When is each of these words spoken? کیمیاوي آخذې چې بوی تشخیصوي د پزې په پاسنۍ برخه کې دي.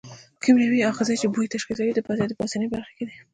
کیمیاوي 0.43 0.79
آخذې 0.91 1.15
چې 1.21 1.27
بوی 1.33 1.51
تشخیصوي 1.53 1.91
د 1.95 1.99
پزې 2.05 2.23
په 2.29 2.35
پاسنۍ 2.39 2.67
برخه 2.73 2.91
کې 2.97 3.03
دي. 3.09 3.17